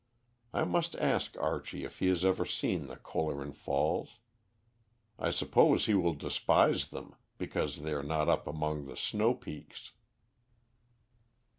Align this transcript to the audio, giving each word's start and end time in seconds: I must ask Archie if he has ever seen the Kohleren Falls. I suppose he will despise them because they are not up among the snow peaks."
I 0.51 0.63
must 0.63 0.95
ask 0.95 1.37
Archie 1.39 1.83
if 1.83 1.99
he 1.99 2.07
has 2.07 2.25
ever 2.25 2.43
seen 2.43 2.87
the 2.87 2.95
Kohleren 2.95 3.53
Falls. 3.53 4.17
I 5.19 5.29
suppose 5.29 5.85
he 5.85 5.93
will 5.93 6.15
despise 6.15 6.89
them 6.89 7.13
because 7.37 7.83
they 7.83 7.93
are 7.93 8.01
not 8.01 8.27
up 8.27 8.47
among 8.47 8.87
the 8.87 8.97
snow 8.97 9.35
peaks." 9.35 9.91